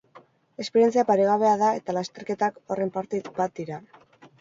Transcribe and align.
Esperientzia 0.63 1.03
paregabea 1.09 1.53
da 1.65 1.71
eta 1.81 1.97
lasterketak 1.99 2.61
horren 2.65 2.95
parte 2.99 3.25
bat 3.41 3.59
dira. 3.63 3.83